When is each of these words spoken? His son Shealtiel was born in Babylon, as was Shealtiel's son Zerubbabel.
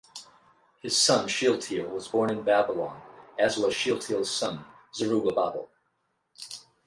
His 0.81 0.97
son 0.97 1.27
Shealtiel 1.27 1.85
was 1.89 2.07
born 2.07 2.31
in 2.31 2.41
Babylon, 2.41 3.03
as 3.37 3.55
was 3.57 3.75
Shealtiel's 3.75 4.31
son 4.31 4.65
Zerubbabel. 4.95 5.69